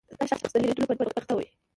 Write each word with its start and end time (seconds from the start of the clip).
دا 0.19 0.23
شخص 0.31 0.49
د 0.53 0.55
لیرې 0.61 0.69
لیدلو 0.71 0.87
په 0.89 0.95
ناروغۍ 0.97 1.15
اخته 1.19 1.33
وي. 1.35 1.47